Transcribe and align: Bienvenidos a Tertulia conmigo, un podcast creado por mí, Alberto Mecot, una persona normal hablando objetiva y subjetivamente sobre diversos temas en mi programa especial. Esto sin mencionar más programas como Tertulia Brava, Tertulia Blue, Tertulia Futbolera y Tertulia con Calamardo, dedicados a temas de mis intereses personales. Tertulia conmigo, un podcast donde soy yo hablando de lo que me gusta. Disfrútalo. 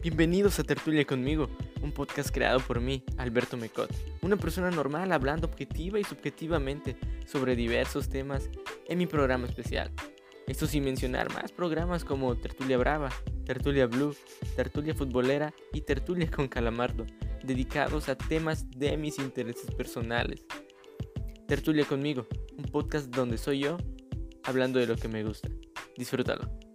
Bienvenidos 0.00 0.60
a 0.60 0.62
Tertulia 0.62 1.04
conmigo, 1.04 1.50
un 1.82 1.90
podcast 1.90 2.30
creado 2.30 2.60
por 2.60 2.80
mí, 2.80 3.02
Alberto 3.16 3.56
Mecot, 3.56 3.92
una 4.22 4.36
persona 4.36 4.70
normal 4.70 5.10
hablando 5.10 5.48
objetiva 5.48 5.98
y 5.98 6.04
subjetivamente 6.04 6.96
sobre 7.26 7.56
diversos 7.56 8.08
temas 8.08 8.48
en 8.86 8.96
mi 8.96 9.06
programa 9.06 9.48
especial. 9.48 9.90
Esto 10.46 10.68
sin 10.68 10.84
mencionar 10.84 11.34
más 11.34 11.50
programas 11.50 12.04
como 12.04 12.36
Tertulia 12.36 12.78
Brava, 12.78 13.10
Tertulia 13.44 13.86
Blue, 13.86 14.14
Tertulia 14.54 14.94
Futbolera 14.94 15.52
y 15.72 15.80
Tertulia 15.80 16.30
con 16.30 16.46
Calamardo, 16.46 17.04
dedicados 17.42 18.08
a 18.08 18.16
temas 18.16 18.70
de 18.70 18.96
mis 18.96 19.18
intereses 19.18 19.72
personales. 19.72 20.46
Tertulia 21.48 21.84
conmigo, 21.84 22.28
un 22.56 22.66
podcast 22.66 23.08
donde 23.08 23.36
soy 23.36 23.60
yo 23.60 23.78
hablando 24.44 24.78
de 24.78 24.86
lo 24.86 24.94
que 24.94 25.08
me 25.08 25.24
gusta. 25.24 25.48
Disfrútalo. 25.96 26.67